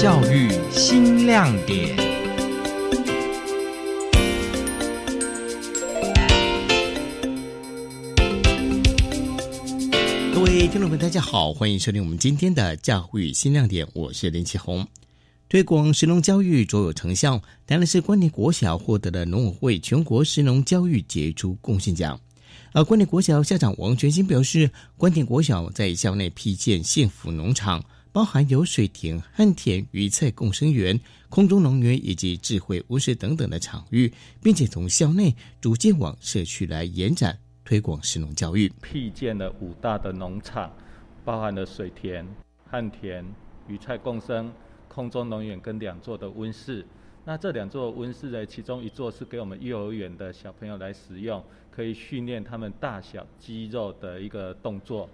[0.00, 1.96] 教育新亮点。
[10.32, 14.86] 各位听众朋友，大家好，欢迎收听我们今天的教育新亮点，我是林启宏。
[15.48, 22.20] 推广实农教育卓有成效，当然是关田国小获得了农委会全国实农教育杰出贡献奖。
[22.72, 34.12] 而关田国小校长王全兴表示，关田国小在校内辟建幸福农场，包含有水田、旱田、鱼菜共生园、空中农园以及智慧温室等等的场域，
[34.42, 38.72] 并且从校内逐渐往社区来延展推广实农教育。
[38.82, 40.72] 辟建了五大的农场，
[41.24, 42.26] 包含了水田、
[42.70, 43.24] 旱田、
[43.66, 44.52] 鱼菜共生。
[44.88, 46.84] 空中农园跟两座的温室，
[47.24, 55.08] 那这两座温室呢，其中一座是给我们幼儿园的小朋友来使用，可以训练他们大小肌肉的一个动作。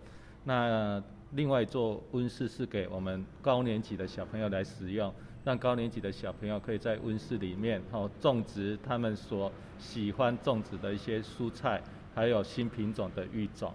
[0.45, 1.03] 那
[1.35, 5.13] 另外做温室是给我们高年级的小朋友来使用，
[5.45, 11.83] 让高年级的小朋友可以在温室里面哦种植他们所喜欢种植的一些蔬菜，
[12.15, 13.73] 还有新品种的育种。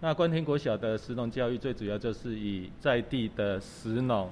[0.00, 4.30] 那关田国小的食农教育最主要就是以在地的食农。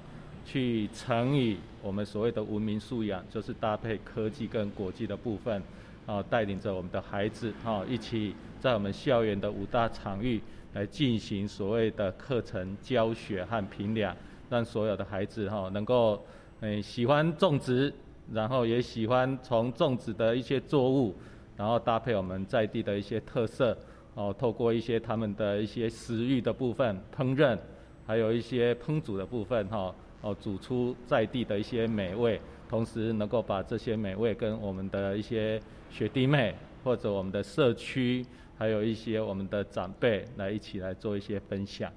[0.49, 5.61] 去乘以我们所谓的文明素养，就是搭配科技跟国际的部分，
[6.07, 10.41] 啊，带领着我们的孩子，啊，一起在我们校园的五大场域
[10.73, 14.17] 来进行所谓的课程教学和评量，
[14.51, 16.25] 让所有的孩子哈能够，
[16.61, 17.93] 嗯，喜欢种植，
[18.33, 21.15] 然后也喜欢从种植的一些作物，
[21.57, 23.77] 然后搭配我们在地的一些特色，
[24.15, 27.59] 哦，透过一些他们的一些食欲的部分，烹饪，
[28.07, 29.95] 还有一些烹煮的部分，哈。
[30.23, 38.25] 哦，煮出在地的一些美味，同时能够把这些美味跟我们的一些学弟妹或者我们的社区，
[38.57, 41.93] 还有一些我们的长辈来一起来做一些分享。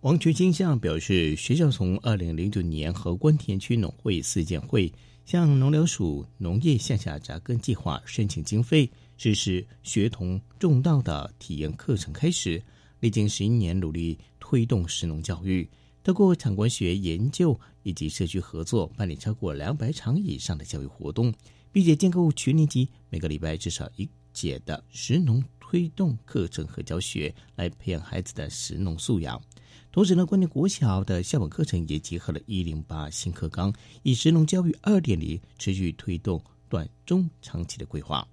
[0.00, 4.92] 王群金向表示，学校从二零零九年和关田区农会四建会
[5.24, 12.60] 向农疗署农业向下扎根计划申请经费，实施学童种稻的体验课程开始，
[12.98, 15.68] 历经十一年努力推动食农教育。
[16.02, 21.32] 透过产官学研究以及社区合作，办理超过两百场以上的教育活动，
[21.70, 29.40] 并且建构全年级每个礼拜至少一解的食农推动课程和教学，来培养孩子的食农素养。
[29.90, 33.72] 同时呢，关键国小的校本课程也结合了一零八新课纲，
[34.02, 38.26] 以食农教育二点零持续推动短中长期的规划。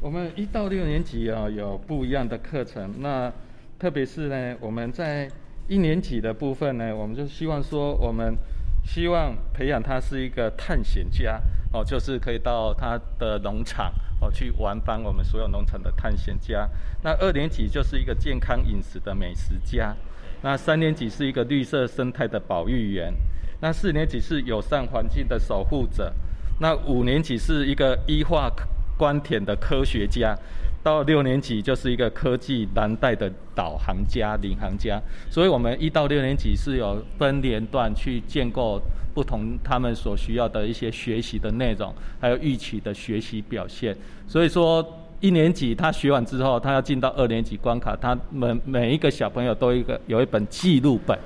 [0.00, 2.94] 我们一到六年级啊，有不一样的课程。
[3.00, 3.32] 那
[3.78, 5.30] 特别是呢，我们在
[5.68, 8.36] 一年级的部分呢，我们就希望说，我们
[8.84, 11.40] 希望培养他是一个探险家
[11.72, 16.68] 哦，就是可以到他的农场哦去玩翻我们所有农场的探险家。
[17.02, 19.96] 那二年级就是一个健康饮食的美食家，
[20.42, 23.12] 那三年级是一个绿色生态的保育员，
[23.60, 26.12] 那四年级是友善环境的守护者，
[26.60, 28.50] 那五年级是一个医化
[28.96, 30.38] 观田的科学家。
[30.82, 34.98] 到六年级就是一个科技蓝带的导航家、领航家，
[35.30, 38.80] 所以我们一到六年级是有分年段去建构
[39.12, 43.94] 不同他们所需要的一些学习的内容，还有预期的学习表现。
[44.26, 44.82] 所以说
[45.20, 51.18] 一年级他学完之后，他要进到二年级关卡，他们每一个小朋友都一个有一本记录本，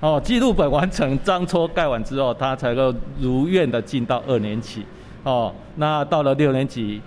[0.00, 4.84] 哦，记录本完成章戳盖完之后，他才够如愿的进到二年级。
[5.22, 7.00] 哦，那到了六年级。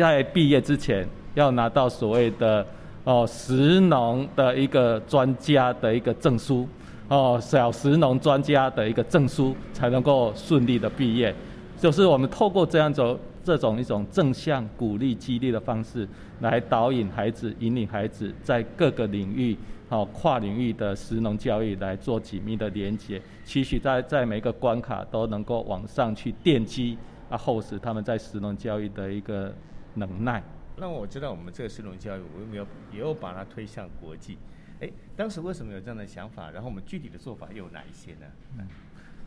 [0.00, 2.64] 在毕业之前，要拿到所谓的
[3.04, 6.68] 哦，食农的一个专家的一个证书，
[7.08, 11.34] 哦，小食农专家的一个证书，才能够顺利的毕业。
[11.78, 16.08] 就是我们透过这样走这种一种正向鼓励激励的方式，
[16.40, 19.56] 来导引孩子、引领孩子在各个领域，
[19.88, 26.98] 哦，跨领域的食农教育来做紧密的连接，期许在在每个关卡都能够往上去奠基，
[27.30, 29.52] 啊，厚实他们在食农教育的一个。
[29.96, 30.42] 能耐。
[30.78, 34.38] 那我知道我们这个师农教育，我有没有也有把它推向国际？
[34.80, 36.50] 哎，当时为什么有这样的想法？
[36.50, 38.26] 然后我们具体的做法又有哪一些呢？
[38.58, 38.68] 嗯，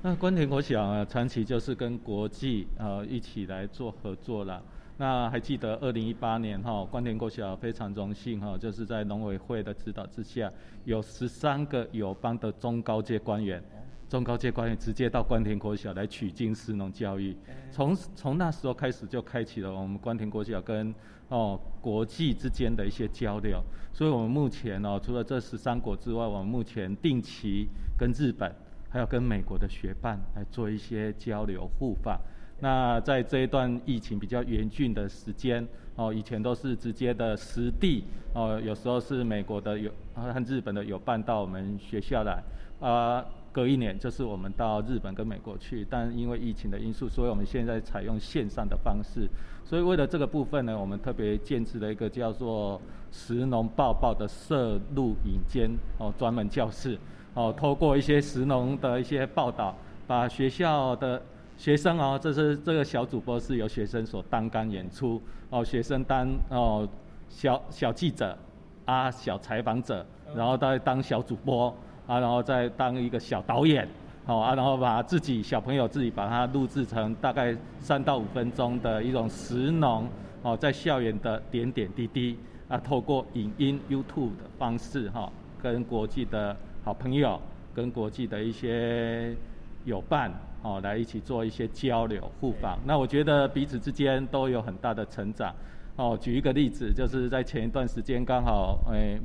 [0.04, 4.64] 那关田国小啊，长期就是跟国际呃一起来做合作了。
[4.98, 10.52] 那还记得二零一八年哈，关田国小非常荣幸哈，就是在农委会的指导之下，
[10.86, 13.64] 有十三个友邦的中高阶官员。
[14.10, 17.38] 中高阶官员直接到关田国小来取经师农教育，
[17.72, 20.94] 从从那时候开始就开启了我们关田国小跟
[21.28, 23.64] 哦国际之间的一些交流。
[23.94, 27.68] 所以我们目前哦除了这十三国之外，我们目前定期
[27.98, 28.52] 跟日本
[28.90, 32.20] 还有跟美国的学办来做一些交流互访。
[32.62, 35.66] 那在这一段疫情比较严峻的时间，
[35.96, 38.04] 哦，以前都是直接的实地，
[38.34, 42.44] 哦，有时候是美国的有和日本的有办到我们学校来，
[42.82, 43.24] 啊，
[43.54, 49.30] 隔一年就是我们到日本跟美国去，但因为疫情的因素，所以我们现在采用线上的方式。
[49.64, 56.98] 所以为了这个部分呢，我们特别建置了一个叫做“石农报报”的摄录影间哦，专门教室
[57.36, 59.74] 哦，透过一些石农的一些报道，
[60.06, 61.22] 把学校的。
[61.60, 66.88] 学生哦，这是这个小主播是由学生所担纲演出哦，学生当哦
[67.28, 68.36] 小小记者
[68.86, 71.68] 啊，小采访者，然后再当小主播
[72.08, 73.86] 啊，然后再当一个小导演，
[74.26, 80.08] 好啊，然后把自己小朋友自己把它录制成大概三到五分钟的一种实农
[80.42, 82.40] 哦，在校园的点点滴滴
[82.70, 85.30] 啊，透过影音 YouTube 的方式哈，
[85.62, 87.38] 跟国际的好朋友，
[87.76, 89.36] 跟国际的一些
[89.84, 90.32] 友伴。
[90.62, 92.80] 哦，来一起做一些交流互访。
[92.86, 95.54] 那我觉得彼此之间都有很大的成长。
[95.96, 99.20] 哦，举一个例子，就是在前一段时间刚好，诶，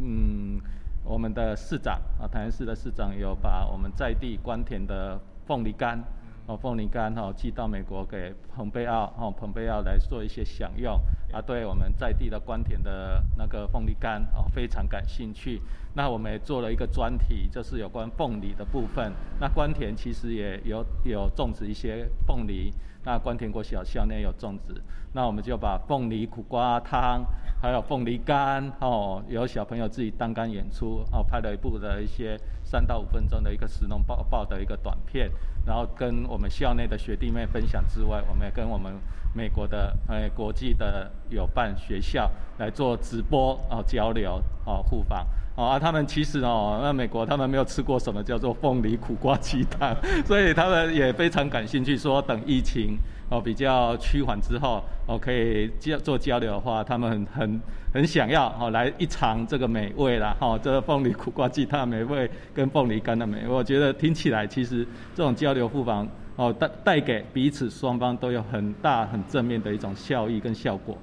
[0.00, 0.60] 嗯，
[1.04, 6.02] 我们的市长啊，台南市的市长有把我们在地关田的凤梨干。
[6.48, 10.98] 哦，凤梨干哈寄到美国给蓬佩奥，哦，蓬佩奥来做一些享用，
[11.30, 15.60] 啊，对我们在地的关田的那个凤梨干哦非常感兴趣。
[15.94, 19.12] 那我们也做了一个专题，就是有关凤梨的部分。
[19.38, 22.72] 那关田其实也有有种植一些凤梨，
[23.04, 24.72] 那关田国小校内有种植，
[25.12, 27.24] 那我们就把凤梨苦瓜汤，
[27.60, 35.30] 还有凤梨干，哦，有小朋友自己单干演出，哦，拍了一部的一些三到五分钟的一个实农报报的一个短片。
[35.66, 38.92] 然后跟我们校内的学弟妹分享之外，我们也跟我们
[39.34, 45.26] 美国的呃国际的有办学校来做直播哦交流哦互访
[45.56, 49.94] 哦啊他们其实哦那美国他们没有吃过什么叫做凤梨苦瓜鸡汤，
[50.24, 52.98] 所以他们也非常感兴趣，说等疫情。
[53.30, 57.60] 哦，比较趋缓之后，哦，可以交做交流的话，他们很很
[57.94, 66.06] 很想要哦来一尝这个美味啦，哈，这个凤梨苦瓜鸡汤美味跟凤梨干的美味，我觉得听起来其实这种交流互访
[66.36, 70.98] 哦带带给彼此双方都有很大很正面的一种效益跟效果。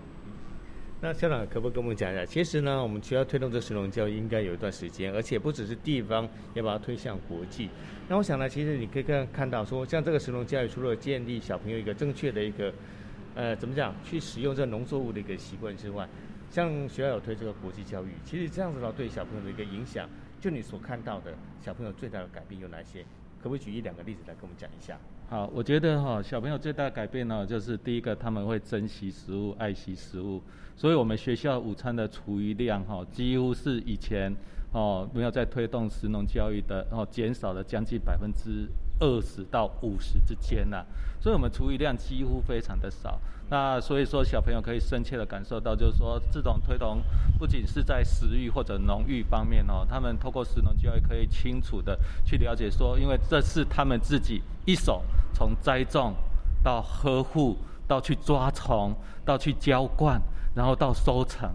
[1.02, 2.25] 那校长可不可以跟我们讲一下？
[2.25, 7.69] 其实呢，我们学校推动这实农教育应该有一段时间，而且不只是地方，要把它推向国际。
[8.07, 12.74] 那我想呢，其实你可以看看到说，像这个实农教育，除了建立小朋友一个正确的一个，
[13.35, 16.07] 呃，怎么讲，去使用这农作物的一个习惯之外，
[16.49, 20.09] 像学校有推这个国际教育，其实这样子的话，对小朋友的一个影响，
[20.39, 23.05] 就你所看到的小朋友最大的改变有哪些？
[23.43, 24.97] 可不可以举一两个例子来跟我们讲一下？
[25.29, 30.41] 好，我觉得哈，小朋友最大的改变呢，就是第一个他们会珍惜食物、爱惜食物。
[30.75, 34.33] 所以，我们学校午餐的厨余量哈，几乎是以前
[34.71, 38.67] 哦没有在推动食农教育的哦，减少了将近百分之
[39.00, 40.86] 二十到五十之间呐。
[41.19, 43.19] 所以我们厨余量几乎非常的少。
[43.50, 47.01] 那所以说，小朋友可以深切的感受到，就是说这种推动
[47.38, 55.03] 不仅是在食育或者农育方面哦，他们透过食农教育可以清楚的去了解说，因为这是他们自己一手
[55.33, 56.13] 从栽种
[56.63, 57.57] 到呵护
[57.88, 60.21] 到去抓虫到去浇灌。
[60.56, 61.53] 然后到收成，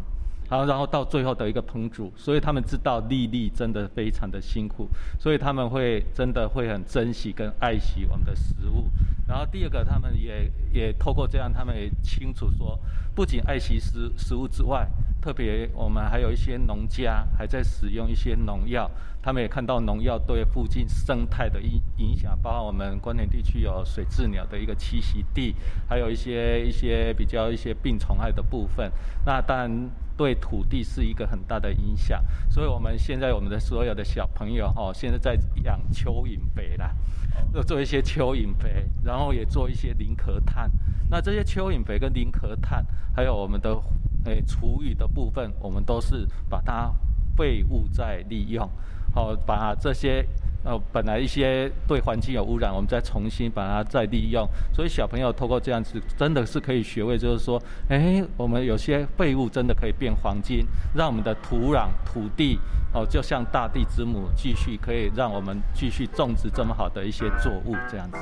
[0.50, 8.90] 好，然后到最后的一个烹煮，所以他们知道粒粒真的非常的辛苦，所以他们会真的会很珍惜跟爱惜我们的食物。
[9.28, 12.76] 然后第二个，他们也也透过这样，他们也清楚说，
[13.14, 14.88] 不仅爱惜食食物之外，
[15.20, 18.90] 特别我们还有一些农家还在使用一些农药，
[19.22, 25.54] 他们也看到农药对附近生态的影影响，包括我们关田地区有水雉鸟的一个栖息地，
[25.88, 28.90] 还有一些一些比较一些病虫害的部分，
[29.24, 32.22] 那当然对土地是一个很大的影响。
[32.48, 36.94] 所以我们现在我们的所有的小朋友哦，现在在养蚯蚓肥啦。
[37.54, 40.70] 要做一些蚯蚓肥，然后也做一些磷壳炭。
[41.08, 43.74] 那这些蚯蚓肥跟磷壳炭，还有我们的
[44.24, 46.92] 诶厨余的部分，我们都是把它
[47.36, 48.68] 废物再利用，
[49.14, 50.26] 好把这些。
[50.62, 57.58] 呃，本来一些对环境有污染，我们再重新把它再利用，所以小朋友透过这样子，真的是可以学会，就是说，
[57.88, 62.58] 哎，我们有些废物真的可以变黄金，让我们的土壤、土地，
[62.92, 68.18] 哦，就像大地之母，继续可以让我们继续种植这么好的一些作物，这样子。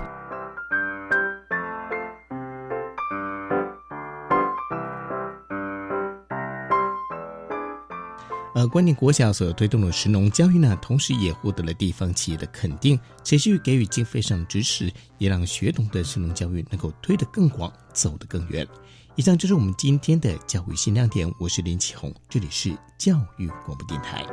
[8.58, 18.66] 而关联国小所推动的神农教育呢，同时也获得了地方企业的肯定，持续给予经费上的支持，也让学童的神农教育能够推得更广，走得更远。
[19.14, 24.26] 以上就是我们今天的教育新亮点，我是林启宏，这里是教育广播电台。